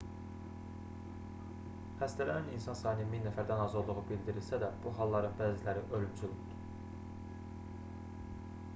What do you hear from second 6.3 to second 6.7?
oldu